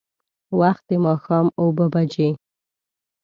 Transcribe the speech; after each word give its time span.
وخت 0.59 0.83
د 0.89 0.91
ماښام 1.05 1.47
اوبه 1.61 1.85
بجې. 1.93 2.29